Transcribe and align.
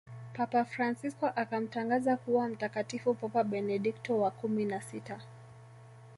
papa 0.33 0.65
fransisko 0.65 1.25
akamtangaza 1.27 2.17
kuwa 2.17 2.47
mtakatifu 2.47 3.13
papa 3.13 3.43
benedikto 3.43 4.19
wa 4.19 4.31
kumi 4.31 4.65
na 4.65 4.81
sita 4.81 5.21